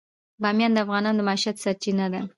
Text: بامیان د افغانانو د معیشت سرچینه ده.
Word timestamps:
بامیان 0.41 0.71
د 0.73 0.77
افغانانو 0.85 1.17
د 1.19 1.21
معیشت 1.27 1.55
سرچینه 1.63 2.05
ده. 2.13 2.21